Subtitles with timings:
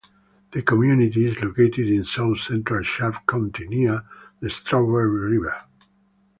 [0.53, 4.01] The community is located in south central Sharp County, near
[4.39, 5.55] the Strawberry River.